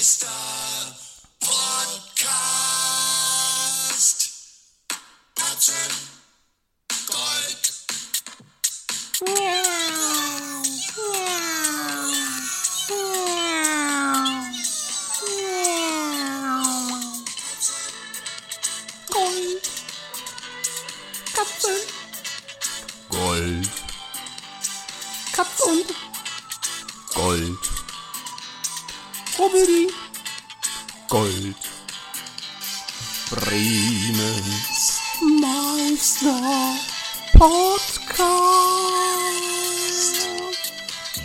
[0.00, 0.26] Meister
[1.40, 2.79] Podcast.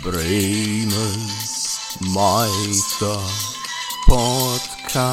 [0.08, 3.18] Bremens Meister
[4.06, 5.04] Podcast.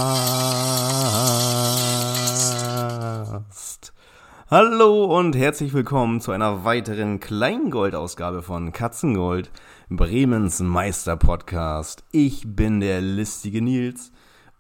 [4.52, 9.50] Hallo und herzlich willkommen zu einer weiteren Kleingoldausgabe von Katzengold,
[9.90, 12.04] Bremens Meister Podcast.
[12.12, 14.12] Ich bin der listige Nils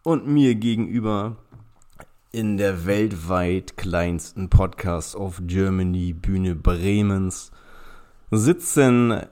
[0.01, 1.35] und mir gegenüber
[2.31, 7.51] in der weltweit kleinsten Podcast of Germany Bühne Bremens
[8.31, 9.27] sitzen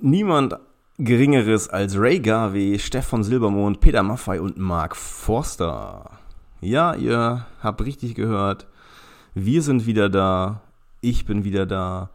[0.00, 0.58] niemand
[0.98, 6.18] Geringeres als Ray Garvey, Stefan Silbermond, Peter Maffei und Mark Forster.
[6.60, 8.66] Ja, ihr habt richtig gehört.
[9.34, 10.60] Wir sind wieder da.
[11.00, 12.10] Ich bin wieder da.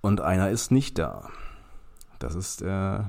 [0.00, 1.28] Und einer ist nicht da.
[2.18, 3.00] Das ist äh,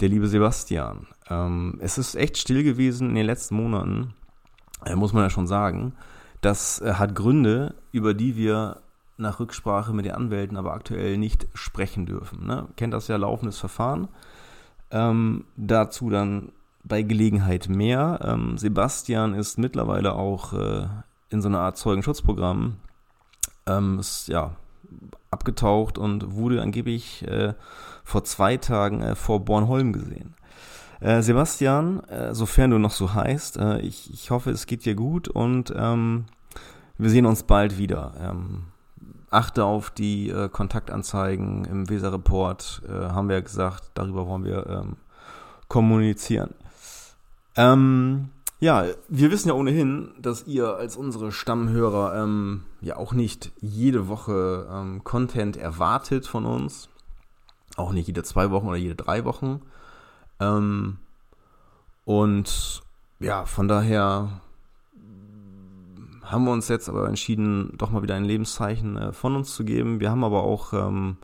[0.00, 1.06] der liebe Sebastian.
[1.30, 4.14] Ähm, es ist echt still gewesen in den letzten Monaten,
[4.84, 5.94] äh, muss man ja schon sagen.
[6.40, 8.82] Das äh, hat Gründe, über die wir
[9.18, 12.46] nach Rücksprache mit den Anwälten aber aktuell nicht sprechen dürfen.
[12.46, 12.68] Ne?
[12.76, 14.08] Kennt das ja laufendes Verfahren.
[14.90, 16.52] Ähm, dazu dann
[16.84, 18.20] bei Gelegenheit mehr.
[18.22, 20.86] Ähm, Sebastian ist mittlerweile auch äh,
[21.30, 22.76] in so einer Art Zeugenschutzprogramm.
[23.66, 24.52] Ähm, ist ja
[25.30, 27.54] abgetaucht und wurde angeblich äh,
[28.04, 30.34] vor zwei Tagen äh, vor Bornholm gesehen.
[31.00, 34.94] Äh, Sebastian, äh, sofern du noch so heißt, äh, ich, ich hoffe, es geht dir
[34.94, 36.24] gut und ähm,
[36.96, 38.14] wir sehen uns bald wieder.
[39.30, 44.66] Achte auf die äh, Kontaktanzeigen im Weser-Report, äh, haben wir ja gesagt, darüber wollen wir
[44.66, 44.96] ähm,
[45.68, 46.54] kommunizieren.
[47.56, 48.30] Ähm,
[48.60, 54.08] ja, wir wissen ja ohnehin, dass ihr als unsere Stammhörer ähm, ja auch nicht jede
[54.08, 56.88] Woche ähm, Content erwartet von uns.
[57.76, 59.60] Auch nicht jede zwei Wochen oder jede drei Wochen.
[60.40, 60.98] Ähm,
[62.04, 62.82] und
[63.20, 64.40] ja, von daher
[66.30, 69.64] haben wir uns jetzt aber entschieden, doch mal wieder ein Lebenszeichen äh, von uns zu
[69.64, 70.00] geben.
[70.00, 71.16] Wir haben aber auch ähm,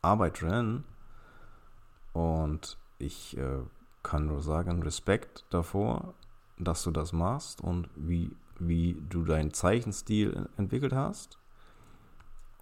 [0.02, 0.84] Arbeit drin.
[2.14, 3.60] Und ich äh,
[4.02, 6.14] kann nur sagen, Respekt davor,
[6.58, 11.38] dass du das machst und wie, wie du deinen Zeichenstil entwickelt hast.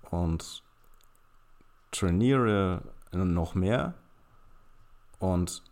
[0.09, 0.63] Und
[1.91, 3.93] trainiere noch mehr
[5.19, 5.63] und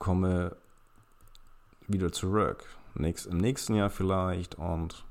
[0.00, 0.56] komme
[1.86, 2.64] wieder zurück.
[2.94, 4.56] nächst, im nächsten Jahr vielleicht.
[4.56, 5.04] Und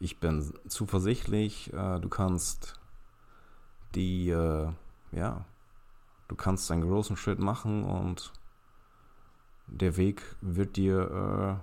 [0.00, 2.80] ich bin zuversichtlich, äh, du kannst
[3.94, 4.72] die, äh,
[5.12, 5.44] ja,
[6.26, 8.32] du kannst einen großen Schritt machen und
[9.68, 11.60] der Weg wird dir,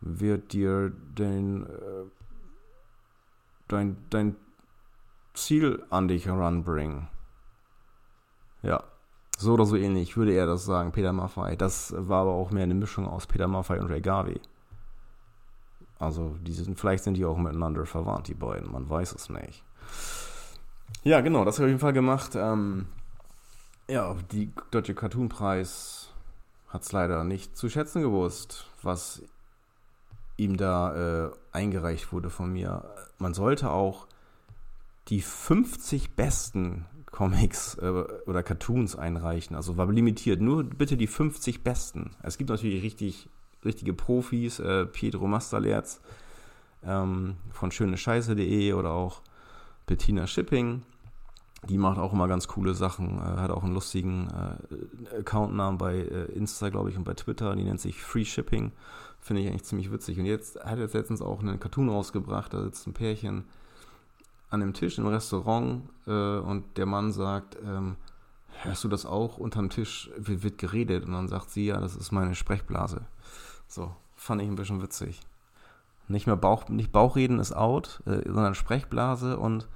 [0.00, 2.04] äh, wird dir den, äh,
[3.68, 4.36] dein, dein
[5.34, 7.08] Ziel an dich heranbringen.
[8.62, 8.84] Ja,
[9.44, 11.56] so oder so ähnlich würde er das sagen, Peter Maffei.
[11.56, 14.40] Das war aber auch mehr eine Mischung aus Peter Maffei und Ray Garvey.
[15.98, 19.62] Also, die sind, vielleicht sind die auch miteinander verwandt, die beiden, man weiß es nicht.
[21.04, 22.32] Ja, genau, das habe ich auf jeden Fall gemacht.
[22.34, 22.86] Ähm,
[23.88, 26.10] ja, die Deutsche Cartoonpreis
[26.68, 29.22] hat es leider nicht zu schätzen gewusst, was
[30.36, 32.84] ihm da äh, eingereicht wurde von mir.
[33.18, 34.08] Man sollte auch
[35.08, 37.90] die 50 besten Comics äh,
[38.26, 39.54] oder Cartoons einreichen.
[39.54, 40.40] Also war limitiert.
[40.40, 42.10] Nur bitte die 50 besten.
[42.24, 43.28] Es gibt natürlich richtig,
[43.64, 46.00] richtige Profis, äh, Pietro Masterlerz
[46.84, 49.22] ähm, von schönescheiße.de oder auch
[49.86, 50.82] Bettina Shipping.
[51.68, 54.28] Die macht auch immer ganz coole Sachen, äh, hat auch einen lustigen
[55.12, 57.54] äh, Accountnamen bei äh, Insta, glaube ich, und bei Twitter.
[57.54, 58.72] Die nennt sich Free Shipping.
[59.20, 60.18] Finde ich eigentlich ziemlich witzig.
[60.18, 62.52] Und jetzt hat er letztens auch einen Cartoon rausgebracht.
[62.52, 63.44] Da sitzt ein Pärchen
[64.54, 67.96] an dem Tisch im Restaurant äh, und der Mann sagt, ähm,
[68.62, 69.38] hörst du das auch?
[69.38, 73.02] Unterm Tisch wird, wird, geredet und dann sagt sie, ja, das ist meine Sprechblase.
[73.66, 75.20] So, fand ich ein bisschen witzig.
[76.08, 79.68] Nicht mehr Bauch, nicht Bauchreden ist out, äh, sondern Sprechblase und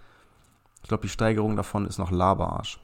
[0.83, 2.81] ich glaube, die Steigerung davon ist noch Laberarsch.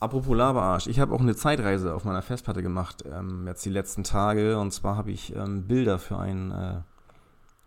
[0.00, 4.02] Apropos Laberarsch, ich habe auch eine Zeitreise auf meiner Festplatte gemacht, ähm, jetzt die letzten
[4.02, 4.58] Tage.
[4.58, 6.80] Und zwar habe ich ähm, Bilder für einen, äh,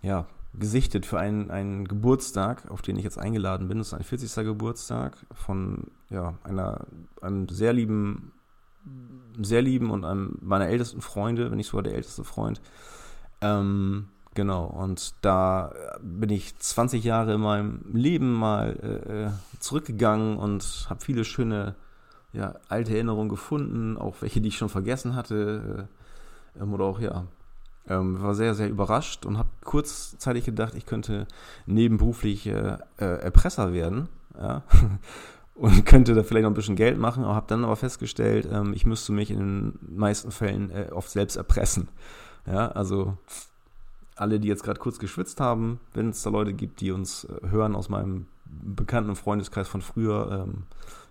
[0.02, 3.80] ja, gesichtet für einen, einen Geburtstag, auf den ich jetzt eingeladen bin.
[3.80, 4.46] Das ist ein 40.
[4.46, 6.86] Geburtstag von ja, einer,
[7.22, 8.34] einem sehr lieben,
[9.42, 12.62] sehr lieben und einem meiner ältesten Freunde, wenn nicht sogar der älteste Freund.
[13.42, 19.30] Ähm, genau, und da bin ich 20 Jahre in meinem Leben mal äh, äh
[19.60, 21.76] zurückgegangen und habe viele schöne
[22.34, 25.88] ja, alte Erinnerungen gefunden, auch welche, die ich schon vergessen hatte.
[26.60, 27.26] Äh, oder auch, ja,
[27.88, 31.28] ähm, war sehr, sehr überrascht und habe kurzzeitig gedacht, ich könnte
[31.66, 34.10] nebenberuflich äh, äh, Erpresser werden.
[34.38, 34.64] Ja?
[35.56, 38.86] und könnte da vielleicht noch ein bisschen Geld machen, habe dann aber festgestellt, ähm, ich
[38.86, 41.90] müsste mich in den meisten Fällen äh, oft selbst erpressen.
[42.46, 43.18] Ja, also
[44.16, 47.50] alle, die jetzt gerade kurz geschwitzt haben, wenn es da Leute gibt, die uns äh,
[47.50, 50.64] hören aus meinem bekannten Freundeskreis von früher, ähm,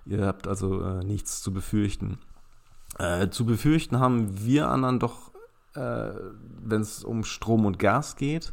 [0.07, 2.19] ihr habt also äh, nichts zu befürchten.
[3.31, 5.32] Zu befürchten haben wir anderen doch
[5.75, 6.11] äh,
[6.63, 8.53] wenn es um Strom und Gas geht.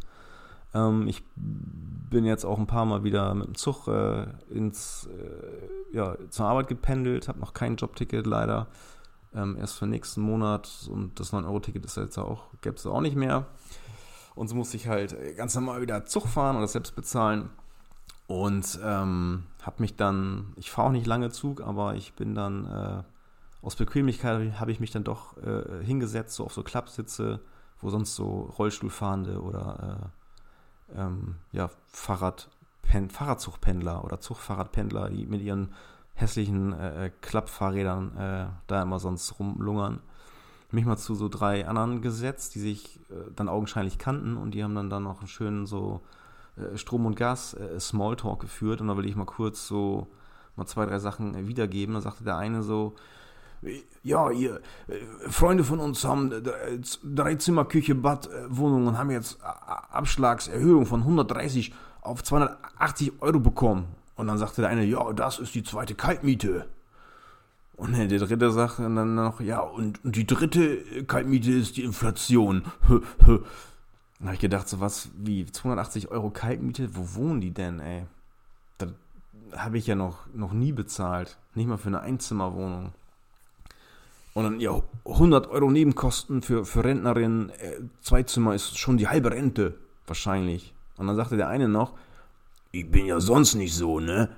[0.73, 5.95] Ähm, ich bin jetzt auch ein paar Mal wieder mit dem Zug äh, ins, äh,
[5.95, 8.67] ja, zur Arbeit gependelt, habe noch kein Jobticket leider.
[9.33, 13.15] Ähm, erst für nächsten Monat und das 9-Euro-Ticket ist jetzt auch, gäbe es auch nicht
[13.15, 13.45] mehr.
[14.33, 17.49] Und so musste ich halt ganz normal wieder Zug fahren das selbst bezahlen.
[18.27, 22.65] Und ähm, habe mich dann, ich fahre auch nicht lange Zug, aber ich bin dann
[22.65, 23.03] äh,
[23.61, 27.41] aus Bequemlichkeit habe ich mich dann doch äh, hingesetzt, so auf so Klappsitze,
[27.81, 30.11] wo sonst so Rollstuhlfahrende oder
[30.93, 32.49] äh, ähm, ja, Fahrrad,
[32.83, 35.73] Fahrradzugpendler oder Zugfahrradpendler, die mit ihren
[36.13, 39.99] hässlichen äh, äh, Klappfahrrädern äh, da immer sonst rumlungern.
[40.71, 44.63] Mich mal zu so drei anderen gesetzt, die sich äh, dann augenscheinlich kannten und die
[44.63, 46.01] haben dann, dann noch einen schönen so
[46.57, 50.07] äh, Strom- und Gas-Smalltalk geführt und da will ich mal kurz so
[50.55, 51.95] mal zwei, drei Sachen wiedergeben.
[51.95, 52.95] Da sagte der eine so,
[54.03, 58.97] ja, ihr äh, Freunde von uns haben äh, drei Zimmer, Küche, Bad, äh, Wohnung und
[58.97, 63.87] haben jetzt Abschlagserhöhung von 130 auf 280 Euro bekommen.
[64.15, 66.67] Und dann sagte der eine, ja, das ist die zweite Kaltmiete.
[67.75, 72.63] Und der dritte sagte dann noch, ja, und, und die dritte Kaltmiete ist die Inflation.
[72.87, 73.45] dann
[74.21, 78.05] habe ich gedacht, so was wie 280 Euro Kaltmiete, wo wohnen die denn, ey?
[78.77, 78.89] Das
[79.55, 81.37] habe ich ja noch, noch nie bezahlt.
[81.55, 82.91] Nicht mal für eine Einzimmerwohnung.
[84.33, 89.07] Und dann, ja, 100 Euro Nebenkosten für, für Rentnerinnen, äh, zwei Zimmer ist schon die
[89.07, 89.75] halbe Rente,
[90.07, 90.73] wahrscheinlich.
[90.97, 91.93] Und dann sagte der eine noch,
[92.71, 94.29] ich bin ja sonst nicht so, ne?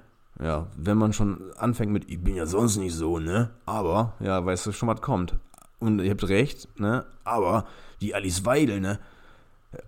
[0.42, 3.52] Ja, wenn man schon anfängt mit, ich bin ja sonst nicht so, ne?
[3.66, 5.36] Aber, ja, weißt du schon, was kommt.
[5.80, 7.06] Und ihr habt recht, ne?
[7.24, 7.66] Aber
[8.00, 9.00] die Alice Weidel, ne?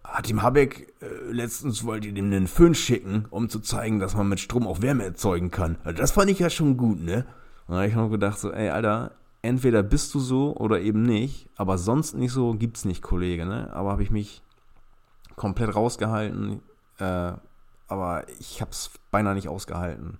[0.03, 4.15] Hat dem Habeck äh, letztens wollte ihr dem einen Föhn schicken, um zu zeigen, dass
[4.15, 5.77] man mit Strom auch Wärme erzeugen kann.
[5.83, 7.25] Also das fand ich ja schon gut, ne?
[7.67, 9.11] Und da habe ich noch gedacht, so, ey, Alter,
[9.43, 13.69] entweder bist du so oder eben nicht, aber sonst nicht so gibt's nicht, Kollege, ne?
[13.73, 14.41] Aber habe ich mich
[15.35, 16.61] komplett rausgehalten,
[16.97, 17.33] äh,
[17.87, 20.17] aber ich habe es beinahe nicht ausgehalten.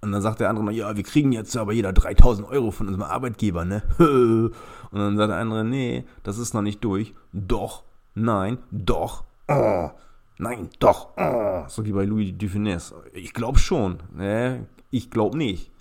[0.00, 3.04] Und dann sagt der andere ja, wir kriegen jetzt aber jeder 3000 Euro von unserem
[3.04, 3.82] Arbeitgeber, ne?
[3.98, 7.14] Und dann sagt der andere, nee, das ist noch nicht durch.
[7.32, 7.84] Doch,
[8.14, 9.90] nein, doch, oh,
[10.38, 11.64] nein, doch, oh.
[11.68, 12.96] So wie bei Louis Dufinesse.
[13.12, 14.66] Ich glaube schon, ne?
[14.90, 15.71] Ich glaube nicht.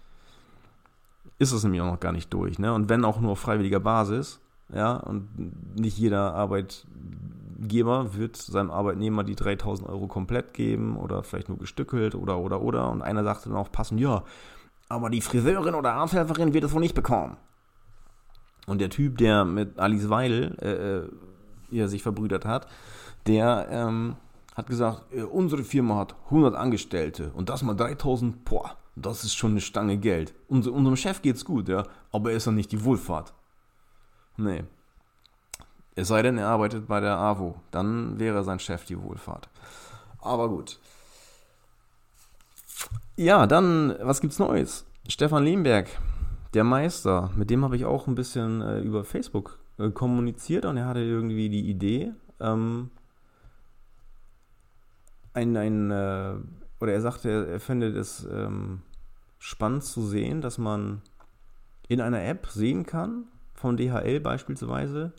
[1.42, 2.72] Ist es nämlich auch noch gar nicht durch, ne?
[2.72, 4.40] Und wenn auch nur auf freiwilliger Basis,
[4.72, 11.50] ja, und nicht jeder Arbeitgeber wird seinem Arbeitnehmer die 3000 Euro komplett geben oder vielleicht
[11.50, 12.92] nur gestückelt oder, oder, oder.
[12.92, 14.24] Und einer sagte dann auch passend, ja,
[14.88, 17.38] aber die Friseurin oder Arzthelferin wird es wohl nicht bekommen.
[18.68, 21.10] Und der Typ, der mit Alice Weidel
[21.72, 22.68] äh, äh, sich verbrüdert hat,
[23.26, 24.16] der ähm,
[24.56, 29.36] hat gesagt, äh, unsere Firma hat 100 Angestellte und das mal 3000, boah, das ist
[29.36, 30.34] schon eine Stange Geld.
[30.48, 33.34] Unser, unserem Chef geht's gut, ja, aber er ist doch nicht die Wohlfahrt.
[34.38, 34.64] Nee.
[35.96, 37.56] Es sei denn, er arbeitet bei der AWO.
[37.72, 39.50] Dann wäre sein Chef die Wohlfahrt.
[40.20, 40.80] Aber gut.
[43.16, 44.86] Ja, dann, was gibt's Neues?
[45.08, 45.90] Stefan Lehmberg,
[46.54, 50.78] der Meister, mit dem habe ich auch ein bisschen äh, über Facebook äh, kommuniziert und
[50.78, 52.90] er hatte irgendwie die Idee, ähm,
[55.34, 56.36] ein, ein äh,
[56.80, 58.82] oder er sagte, er, er fände es ähm,
[59.42, 61.02] spannend zu sehen, dass man
[61.88, 65.14] in einer App sehen kann, von DHL beispielsweise,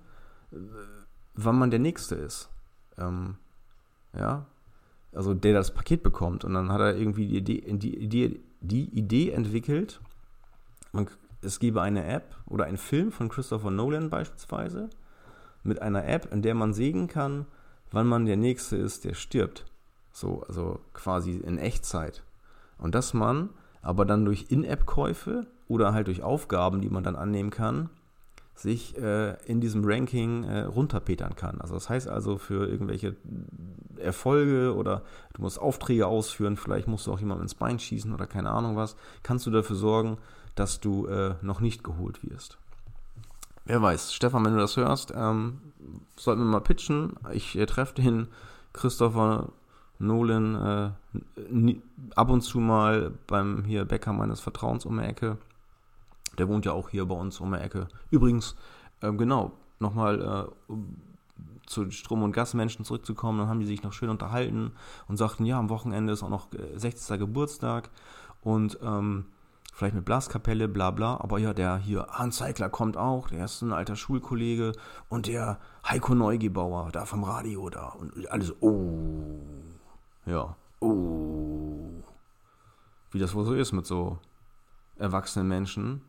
[0.52, 0.56] äh,
[1.34, 2.48] wann man der Nächste ist.
[2.96, 3.34] Ähm,
[4.16, 4.46] ja,
[5.12, 6.44] also der das Paket bekommt.
[6.44, 10.00] Und dann hat er irgendwie die Idee, die Idee, die Idee entwickelt,
[10.92, 11.08] man,
[11.40, 14.88] es gebe eine App oder einen Film von Christopher Nolan beispielsweise,
[15.64, 17.46] mit einer App, in der man sehen kann,
[17.90, 19.64] wann man der Nächste ist, der stirbt.
[20.12, 22.22] So, also quasi in Echtzeit.
[22.78, 23.50] Und dass man
[23.82, 27.90] aber dann durch In-App-Käufe oder halt durch Aufgaben, die man dann annehmen kann,
[28.54, 31.60] sich äh, in diesem Ranking äh, runterpetern kann.
[31.60, 33.16] Also das heißt also für irgendwelche
[33.96, 35.02] Erfolge oder
[35.34, 38.76] du musst Aufträge ausführen, vielleicht musst du auch jemandem ins Bein schießen oder keine Ahnung
[38.76, 40.18] was, kannst du dafür sorgen,
[40.54, 42.58] dass du äh, noch nicht geholt wirst.
[43.64, 45.60] Wer weiß, Stefan, wenn du das hörst, ähm,
[46.16, 47.14] sollten wir mal pitchen.
[47.32, 48.28] Ich äh, treffe den
[48.72, 49.48] Christopher
[50.02, 50.94] Nolan
[51.46, 51.76] äh,
[52.14, 55.38] ab und zu mal beim hier Bäcker meines Vertrauens um die Ecke.
[56.38, 57.88] Der wohnt ja auch hier bei uns um die Ecke.
[58.10, 58.56] Übrigens,
[59.00, 60.74] äh, genau, nochmal äh,
[61.66, 64.72] zu Strom- und Gasmenschen zurückzukommen, dann haben die sich noch schön unterhalten
[65.08, 67.10] und sagten, ja, am Wochenende ist auch noch 60.
[67.10, 67.90] Äh, Geburtstag
[68.42, 69.26] und ähm,
[69.72, 73.62] vielleicht mit Blaskapelle, bla bla, aber ja, der hier Hans Zeigler kommt auch, der ist
[73.62, 74.72] ein alter Schulkollege
[75.08, 79.38] und der Heiko Neugebauer, da vom Radio da und alles, oh,
[80.26, 82.02] ja, oh,
[83.10, 84.18] wie das wohl so ist mit so
[84.98, 86.02] erwachsenen Menschen,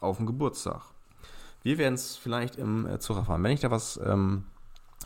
[0.00, 0.82] auf dem Geburtstag.
[1.62, 3.42] Wir werden es vielleicht im äh, Zug erfahren.
[3.42, 4.44] Wenn ich da was ähm,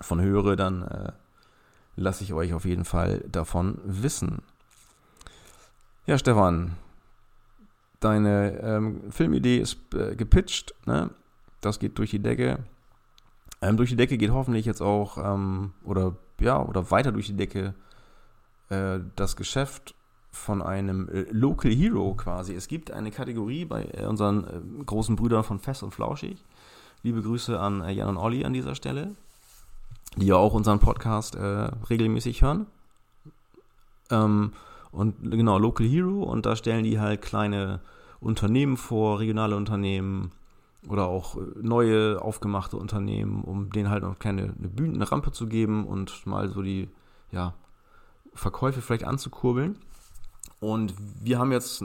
[0.00, 1.12] von höre, dann äh,
[1.96, 4.42] lasse ich euch auf jeden Fall davon wissen.
[6.06, 6.76] Ja, Stefan,
[8.00, 10.74] deine ähm, Filmidee ist äh, gepitcht.
[10.86, 11.10] Ne?
[11.60, 12.58] Das geht durch die Decke.
[13.62, 17.36] Ähm, durch die Decke geht hoffentlich jetzt auch, ähm, oder ja, oder weiter durch die
[17.36, 17.74] Decke
[18.70, 19.94] äh, das Geschäft
[20.30, 22.54] von einem äh, Local Hero quasi.
[22.54, 26.44] Es gibt eine Kategorie bei äh, unseren äh, großen Brüdern von Fest und Flauschig.
[27.02, 29.16] Liebe Grüße an Jan und Olli an dieser Stelle,
[30.16, 32.66] die ja auch unseren Podcast regelmäßig hören.
[34.10, 34.52] Ähm,
[34.92, 37.80] und genau, Local Hero und da stellen die halt kleine
[38.20, 40.32] Unternehmen vor, regionale Unternehmen
[40.86, 45.46] oder auch neue aufgemachte Unternehmen, um denen halt noch keine eine Bühne, eine Rampe zu
[45.46, 46.90] geben und mal so die
[47.32, 47.54] ja,
[48.34, 49.78] Verkäufe vielleicht anzukurbeln.
[50.60, 51.84] Und wir haben jetzt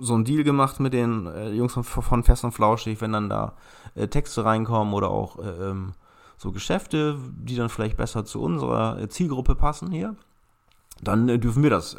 [0.00, 3.28] so einen Deal gemacht mit den äh, Jungs von, von Fest und Flauschig, wenn dann
[3.28, 3.56] da
[3.94, 5.92] äh, Texte reinkommen oder auch äh, ähm,
[6.36, 10.16] so Geschäfte, die dann vielleicht besser zu unserer äh, Zielgruppe passen hier,
[11.00, 11.96] dann äh, dürfen wir das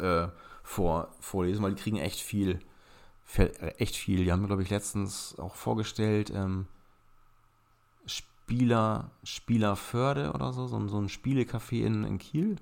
[0.62, 2.60] vor, vorlesen, weil die kriegen echt viel,
[3.78, 4.24] echt viel.
[4.24, 6.66] Die haben glaube ich, letztens auch vorgestellt, ähm,
[8.06, 12.56] Spieler, Spielerförde oder so, so, so ein Spielecafé in, in Kiel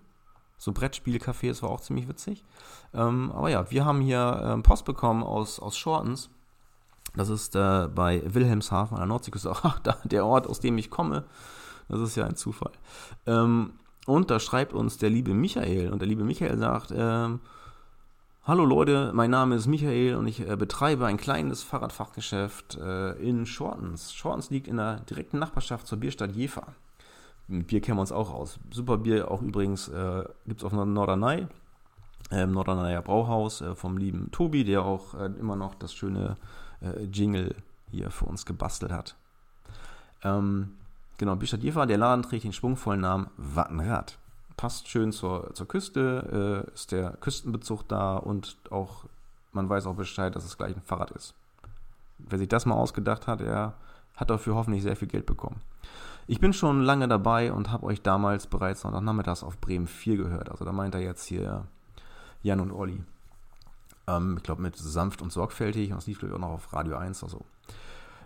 [0.58, 2.44] so Brettspielcafé, das war auch ziemlich witzig.
[2.92, 6.30] Ähm, aber ja, wir haben hier ähm, Post bekommen aus, aus Shortens.
[7.14, 10.90] Das ist äh, bei Wilhelmshaven an der Nordseeküste, ach, da, der Ort, aus dem ich
[10.90, 11.24] komme.
[11.88, 12.72] Das ist ja ein Zufall.
[13.26, 13.74] Ähm,
[14.06, 15.90] und da schreibt uns der liebe Michael.
[15.92, 17.40] Und der liebe Michael sagt, ähm,
[18.48, 23.44] Hallo Leute, mein Name ist Michael und ich äh, betreibe ein kleines Fahrradfachgeschäft äh, in
[23.44, 24.14] Shortens.
[24.14, 26.68] Shortens liegt in der direkten Nachbarschaft zur Bierstadt Jever.
[27.48, 28.58] Mit Bier kennen wir uns auch aus.
[28.70, 31.46] Super Bier auch übrigens äh, gibt es auf Norderney,
[32.30, 36.36] äh, Norderneyer Brauhaus äh, vom lieben Tobi, der auch äh, immer noch das schöne
[36.82, 37.54] äh, Jingle
[37.90, 39.16] hier für uns gebastelt hat.
[40.22, 40.74] Ähm,
[41.16, 44.18] genau, Bierstadt Jever, der Laden trägt den schwungvollen Namen Wattenrad.
[44.58, 49.04] Passt schön zur, zur Küste, äh, ist der Küstenbezug da und auch
[49.52, 51.34] man weiß auch Bescheid, dass es gleich ein Fahrrad ist.
[52.18, 53.74] Wer sich das mal ausgedacht hat, der
[54.18, 55.60] hat dafür hoffentlich sehr viel Geld bekommen.
[56.26, 60.50] Ich bin schon lange dabei und habe euch damals bereits Nachmittags auf Bremen 4 gehört.
[60.50, 61.64] Also da meint er jetzt hier
[62.42, 63.02] Jan und Olli.
[64.06, 66.72] Ähm, ich glaube mit sanft und sorgfältig und das lief glaube ich auch noch auf
[66.74, 67.44] Radio 1 oder so.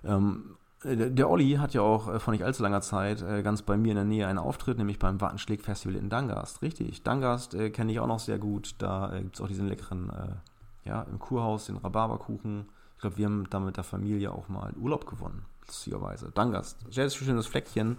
[0.05, 3.77] Ähm, der Olli hat ja auch äh, vor nicht allzu langer Zeit äh, ganz bei
[3.77, 6.61] mir in der Nähe einen Auftritt, nämlich beim Wattenschläg Festival in Dangast.
[6.63, 8.75] Richtig, Dangast äh, kenne ich auch noch sehr gut.
[8.79, 12.67] Da äh, gibt es auch diesen leckeren, äh, ja, im Kurhaus, den Rhabarberkuchen.
[12.97, 16.31] Ich glaube, wir haben da mit der Familie auch mal Urlaub gewonnen, lustigerweise.
[16.33, 17.99] Dangast, sehr schönes Fleckchen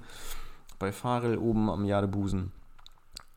[0.79, 2.51] bei Farel oben am Jadebusen.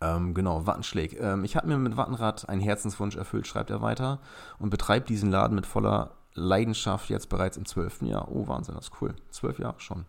[0.00, 1.18] Ähm, genau, Wattenschläg.
[1.20, 4.20] Ähm, ich habe mir mit Wattenrad einen Herzenswunsch erfüllt, schreibt er weiter,
[4.58, 8.30] und betreibt diesen Laden mit voller Leidenschaft jetzt bereits im zwölften Jahr.
[8.30, 9.14] Oh, Wahnsinn, das ist cool.
[9.30, 10.04] Zwölf Jahre schon.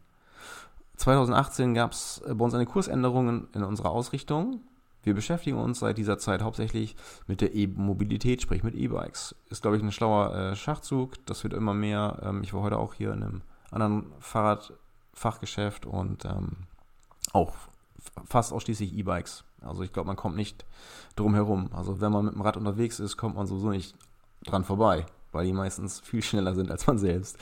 [0.98, 4.62] 2018 gab es bei uns eine Kursänderung in unserer Ausrichtung.
[5.04, 6.96] Wir beschäftigen uns seit dieser Zeit hauptsächlich
[7.28, 9.36] mit der E-Mobilität, sprich mit E-Bikes.
[9.50, 11.26] Ist, glaube ich, ein schlauer äh, Schachzug.
[11.28, 12.20] Das wird immer mehr.
[12.24, 13.42] Ähm, ich war heute auch hier in einem
[13.82, 16.52] anderen Fahrradfachgeschäft und ähm,
[17.34, 17.54] auch
[18.26, 19.44] fast ausschließlich E-Bikes.
[19.62, 20.66] Also ich glaube, man kommt nicht
[21.16, 21.70] drum herum.
[21.74, 23.96] Also wenn man mit dem Rad unterwegs ist, kommt man sowieso nicht
[24.46, 27.38] dran vorbei weil die meistens viel schneller sind als man selbst.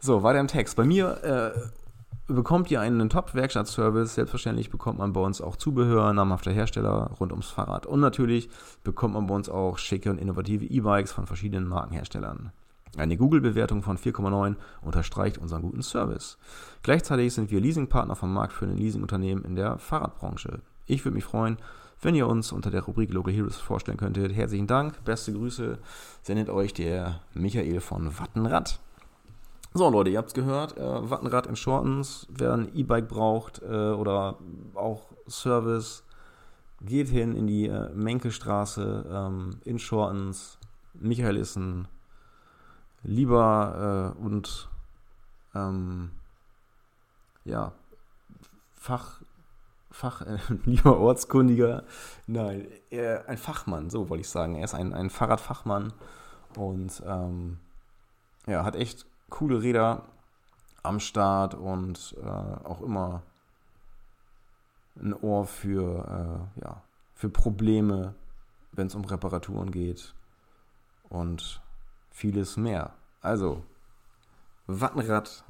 [0.00, 0.76] So, weiter im Text.
[0.76, 4.14] Bei mir äh, bekommt ihr einen Top-Werkstattservice.
[4.14, 7.86] Selbstverständlich bekommt man bei uns auch Zubehör, namhafter Hersteller rund ums Fahrrad.
[7.86, 8.50] Und natürlich
[8.82, 12.52] bekommt man bei uns auch schicke und innovative E-Bikes von verschiedenen Markenherstellern.
[12.98, 16.38] Eine Google-Bewertung von 4,9 unterstreicht unseren guten Service.
[16.82, 20.60] Gleichzeitig sind wir Leasingpartner vom marktführenden Leasingunternehmen in der Fahrradbranche.
[20.86, 21.58] Ich würde mich freuen,
[22.02, 24.34] wenn ihr uns unter der Rubrik Local Heroes vorstellen könntet.
[24.34, 25.78] Herzlichen Dank, beste Grüße,
[26.22, 28.78] sendet euch der Michael von Wattenrad.
[29.72, 33.90] So Leute, ihr habt es gehört, äh, Wattenrad in Shortens, wer ein E-Bike braucht äh,
[33.90, 34.38] oder
[34.74, 36.04] auch Service,
[36.80, 40.58] geht hin in die äh, Menkelstraße ähm, in Shortens.
[40.94, 41.88] Michael ist ein
[43.04, 44.68] lieber äh, und
[45.54, 46.10] ähm,
[47.44, 47.72] ja,
[48.74, 49.22] Fach,
[49.90, 51.84] Fach, äh, lieber Ortskundiger,
[52.26, 54.56] nein, er, ein Fachmann, so wollte ich sagen.
[54.56, 55.92] Er ist ein, ein Fahrradfachmann
[56.56, 57.58] und ähm,
[58.46, 60.02] ja, hat echt coole Räder
[60.82, 63.22] am Start und äh, auch immer
[65.00, 66.82] ein Ohr für, äh, ja,
[67.14, 68.14] für Probleme,
[68.72, 70.14] wenn es um Reparaturen geht
[71.08, 71.62] und
[72.14, 72.94] vieles mehr.
[73.20, 73.62] Also,
[74.66, 75.44] Wattenrad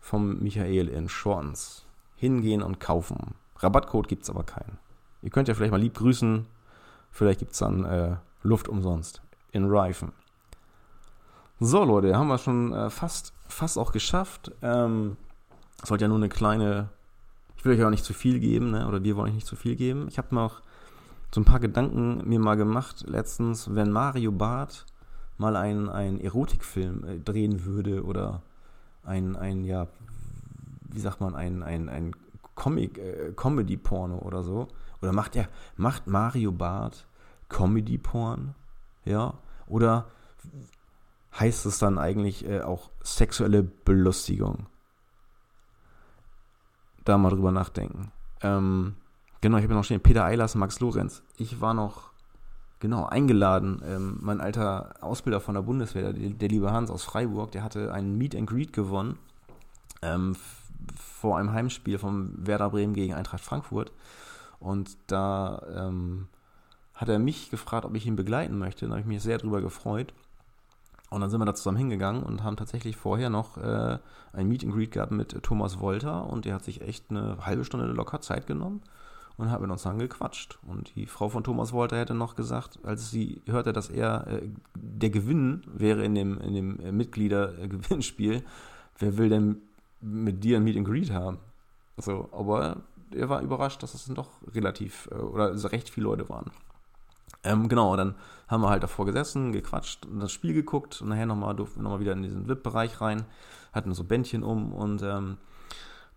[0.00, 3.34] vom Michael in Schorns hingehen und kaufen.
[3.58, 4.78] Rabattcode gibt es aber keinen.
[5.22, 6.46] Ihr könnt ja vielleicht mal lieb grüßen.
[7.10, 9.22] Vielleicht gibt es dann äh, Luft umsonst
[9.52, 10.12] in Reifen.
[11.60, 14.52] So, Leute, haben wir schon äh, fast, fast auch geschafft.
[14.62, 15.16] Ähm,
[15.82, 16.88] sollte ja nur eine kleine.
[17.56, 18.86] Ich will euch ja auch nicht zu viel geben, ne?
[18.88, 20.08] oder wir wollen euch nicht zu viel geben.
[20.08, 20.62] Ich habe noch
[21.34, 24.86] so ein paar Gedanken mir mal gemacht letztens, wenn Mario Barth
[25.38, 28.42] mal einen, einen Erotikfilm äh, drehen würde oder
[29.04, 29.86] ein, ein, ja,
[30.88, 32.14] wie sagt man, ein, ein, ein
[32.54, 34.68] Comic, äh, Comedy-Porno oder so.
[35.02, 37.06] Oder macht er, macht Mario Barth
[37.48, 38.54] Comedy-Porn?
[39.04, 39.34] Ja?
[39.66, 40.06] Oder
[41.38, 44.66] heißt es dann eigentlich äh, auch sexuelle Belustigung?
[47.04, 48.10] Da mal drüber nachdenken.
[48.40, 48.96] Ähm,
[49.40, 51.22] genau, ich habe noch stehen, Peter Eilers, Max Lorenz.
[51.36, 52.10] Ich war noch,
[52.80, 53.82] genau, eingeladen.
[53.84, 57.92] Ähm, mein alter Ausbilder von der Bundeswehr, der, der, liebe Hans aus Freiburg, der hatte
[57.92, 59.18] einen Meet and Greet gewonnen.
[60.02, 60.36] Ähm,
[60.96, 63.92] vor einem Heimspiel von Werder Bremen gegen Eintracht Frankfurt.
[64.60, 66.28] Und da ähm,
[66.94, 68.86] hat er mich gefragt, ob ich ihn begleiten möchte.
[68.86, 70.12] Da habe ich mich sehr drüber gefreut.
[71.10, 73.98] Und dann sind wir da zusammen hingegangen und haben tatsächlich vorher noch äh,
[74.32, 77.64] ein Meet and Greet gehabt mit Thomas Wolter und der hat sich echt eine halbe
[77.64, 78.82] Stunde locker Zeit genommen
[79.38, 80.58] und hat mit uns dann gequatscht.
[80.66, 84.48] Und die Frau von Thomas Wolter hätte noch gesagt, als sie hörte, dass er äh,
[84.74, 88.42] der Gewinn wäre in dem, in dem äh, Mitgliedergewinnspiel,
[88.98, 89.56] wer will denn
[90.00, 91.38] mit dir ein Meet and Greet haben.
[91.96, 92.78] So, aber
[93.14, 96.50] er war überrascht, dass es doch relativ äh, oder recht viele Leute waren.
[97.44, 98.14] Ähm, genau, dann
[98.48, 101.82] haben wir halt davor gesessen, gequatscht und das Spiel geguckt und nachher nochmal durften wir
[101.84, 103.24] nochmal wieder in diesen VIP-Bereich rein,
[103.72, 105.36] hatten so Bändchen um und ähm,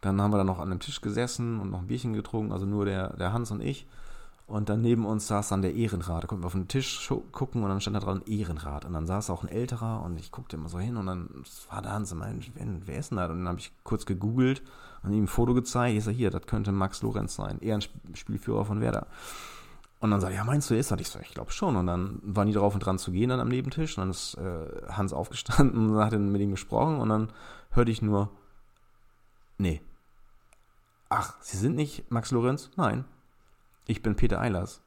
[0.01, 2.65] dann haben wir dann noch an einem Tisch gesessen und noch ein Bierchen getrunken, also
[2.65, 3.87] nur der, der Hans und ich.
[4.49, 6.23] Und dann neben uns saß dann der Ehrenrat.
[6.23, 8.83] Da konnten wir auf den Tisch gucken und dann stand da dran Ehrenrat.
[8.83, 11.29] Und dann saß auch ein älterer und ich guckte immer so hin und dann
[11.69, 13.25] war da Hans und meinte, wer, ist denn da?
[13.25, 14.63] Und dann habe ich kurz gegoogelt
[15.03, 15.97] und ihm ein Foto gezeigt.
[15.97, 17.59] Ich sage, hier, das könnte Max Lorenz sein.
[17.59, 19.05] Ehrenspielführer von Werder.
[19.99, 20.99] Und dann sagt er, ja, meinst du, ist das?
[20.99, 21.75] Ich so, ich glaube schon.
[21.75, 23.99] Und dann waren die drauf und dran zu gehen dann am Nebentisch.
[23.99, 26.99] Und dann ist äh, Hans aufgestanden und hat dann mit ihm gesprochen.
[26.99, 27.29] Und dann
[27.69, 28.31] hörte ich nur,
[29.59, 29.79] nee.
[31.09, 32.69] Ach, Sie sind nicht Max Lorenz?
[32.75, 33.05] Nein.
[33.87, 34.81] Ich bin Peter Eilers.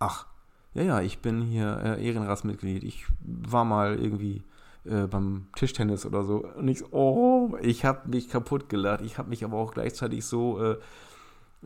[0.00, 0.26] Ach,
[0.74, 2.84] ja, ja, ich bin hier äh, Ehrenratsmitglied.
[2.84, 4.44] Ich war mal irgendwie
[4.84, 6.44] äh, beim Tischtennis oder so.
[6.56, 9.02] Und ich oh, ich habe mich kaputt gelacht.
[9.02, 10.78] Ich habe mich aber auch gleichzeitig so äh,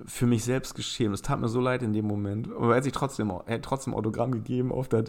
[0.07, 1.15] für mich selbst geschämt.
[1.15, 2.49] Es tat mir so leid in dem Moment.
[2.53, 5.05] Aber er hat sich trotzdem, er hat trotzdem Autogramm gegeben auf das,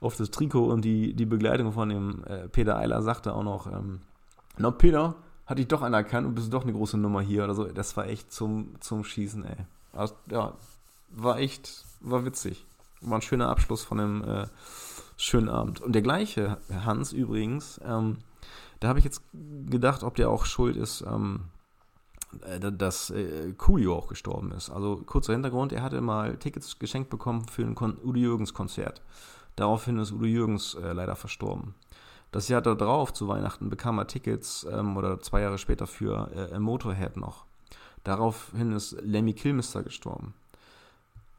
[0.00, 3.66] auf das Trikot und die, die Begleitung von dem äh, Peter Eiler sagte auch noch,
[3.66, 4.00] ähm,
[4.58, 5.14] na Peter,
[5.50, 7.64] hat dich doch anerkannt und bist doch eine große Nummer hier oder so.
[7.64, 9.56] Das war echt zum, zum Schießen, ey.
[9.92, 10.54] Also, ja,
[11.10, 12.64] war echt, war witzig.
[13.00, 14.46] War ein schöner Abschluss von einem äh,
[15.16, 15.80] schönen Abend.
[15.80, 18.18] Und der gleiche Hans übrigens, ähm,
[18.78, 19.22] da habe ich jetzt
[19.66, 21.40] gedacht, ob der auch schuld ist, ähm,
[22.42, 24.70] äh, dass äh, Coolio auch gestorben ist.
[24.70, 29.02] Also kurzer Hintergrund, er hatte mal Tickets geschenkt bekommen für ein Kon Udo Jürgens Konzert.
[29.56, 31.74] Daraufhin ist Udo Jürgens äh, leider verstorben.
[32.32, 36.58] Das Jahr darauf, zu Weihnachten, bekam er Tickets ähm, oder zwei Jahre später für äh,
[36.58, 37.44] Motorhead noch.
[38.04, 40.34] Daraufhin ist Lemmy Kilmister gestorben.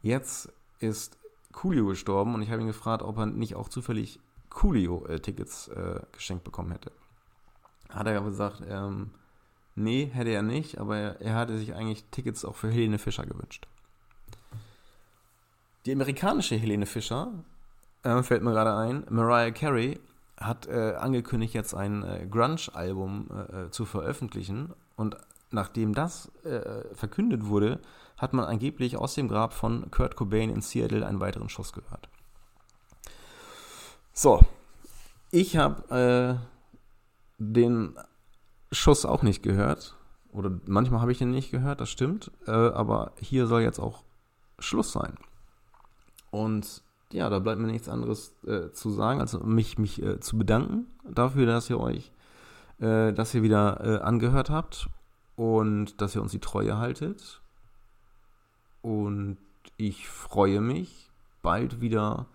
[0.02, 1.16] Jetzt ist
[1.52, 6.44] Coolio gestorben und ich habe ihn gefragt, ob er nicht auch zufällig Coolio-Tickets äh, geschenkt
[6.44, 6.92] bekommen hätte.
[7.88, 9.10] Hat er gesagt, ähm,
[9.74, 13.24] nee, hätte er nicht, aber er, er hatte sich eigentlich Tickets auch für Helene Fischer
[13.24, 13.66] gewünscht.
[15.86, 17.32] Die amerikanische Helene Fischer,
[18.02, 19.98] äh, fällt mir gerade ein, Mariah Carey,
[20.42, 24.72] hat äh, angekündigt, jetzt ein äh, Grunge-Album äh, äh, zu veröffentlichen.
[24.96, 25.16] Und
[25.50, 27.80] nachdem das äh, verkündet wurde,
[28.16, 32.08] hat man angeblich aus dem Grab von Kurt Cobain in Seattle einen weiteren Schuss gehört.
[34.12, 34.40] So,
[35.30, 37.98] ich habe äh, den
[38.70, 39.96] Schuss auch nicht gehört.
[40.30, 42.30] Oder manchmal habe ich den nicht gehört, das stimmt.
[42.46, 44.02] Aber hier soll jetzt auch
[44.58, 45.18] Schluss sein.
[46.30, 50.38] Und ja, da bleibt mir nichts anderes äh, zu sagen, als mich, mich äh, zu
[50.38, 52.12] bedanken dafür, dass ihr euch
[52.80, 54.88] äh, das hier wieder äh, angehört habt
[55.36, 57.40] und dass ihr uns die Treue haltet.
[58.82, 59.38] Und
[59.76, 61.10] ich freue mich,
[61.42, 62.26] bald wieder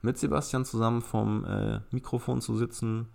[0.00, 3.08] mit Sebastian zusammen vom äh, Mikrofon zu sitzen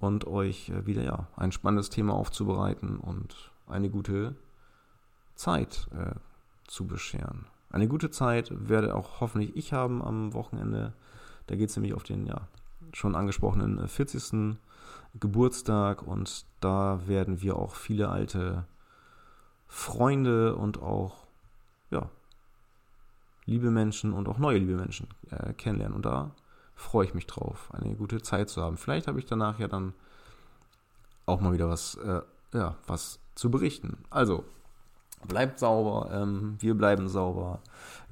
[0.00, 4.34] und euch äh, wieder ja, ein spannendes Thema aufzubereiten und eine gute
[5.36, 5.88] Zeit
[6.66, 7.46] zu bescheren.
[7.70, 10.92] Eine gute Zeit werde auch hoffentlich ich haben am Wochenende.
[11.46, 12.48] Da geht es nämlich auf den ja
[12.92, 14.32] schon angesprochenen 40.
[14.32, 14.56] Äh,
[15.18, 18.64] Geburtstag und da werden wir auch viele alte
[19.66, 21.26] Freunde und auch
[21.90, 22.08] ja
[23.44, 26.30] liebe Menschen und auch neue liebe Menschen äh, kennenlernen und da
[26.76, 28.76] freue ich mich drauf, eine gute Zeit zu haben.
[28.76, 29.94] Vielleicht habe ich danach ja dann
[31.26, 32.20] auch mal wieder was äh,
[32.52, 33.98] ja was zu berichten.
[34.10, 34.44] Also
[35.26, 37.60] Bleibt sauber, ähm, wir bleiben sauber.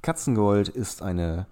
[0.03, 1.47] Katzengold ist eine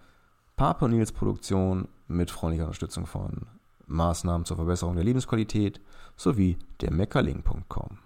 [0.56, 3.46] Papa Nils Produktion mit freundlicher Unterstützung von
[3.86, 5.80] Maßnahmen zur Verbesserung der Lebensqualität
[6.16, 7.98] sowie der Meckerling.com.